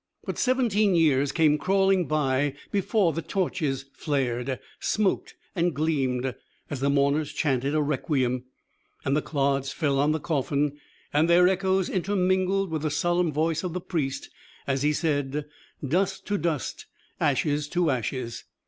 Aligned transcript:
But 0.25 0.39
seventeen 0.39 0.95
years 0.95 1.31
came 1.31 1.59
crawling 1.59 2.07
by 2.07 2.55
before 2.71 3.13
the 3.13 3.21
torches 3.21 3.85
flared, 3.93 4.59
smoked 4.79 5.35
and 5.55 5.75
gleamed 5.75 6.33
as 6.71 6.79
the 6.79 6.89
mourners 6.89 7.31
chanted 7.31 7.75
a 7.75 7.83
requiem, 7.83 8.45
and 9.05 9.15
the 9.15 9.21
clods 9.21 9.71
fell 9.71 9.99
on 9.99 10.11
the 10.11 10.19
coffin, 10.19 10.79
and 11.13 11.29
their 11.29 11.47
echoes 11.47 11.87
intermingled 11.87 12.71
with 12.71 12.81
the 12.81 12.89
solemn 12.89 13.31
voice 13.31 13.63
of 13.63 13.73
the 13.73 13.79
priest 13.79 14.31
as 14.65 14.81
he 14.81 14.91
said, 14.91 15.45
"Dust 15.87 16.25
to 16.25 16.39
dust, 16.39 16.87
ashes 17.19 17.67
to 17.67 17.91
ashes." 17.91 18.45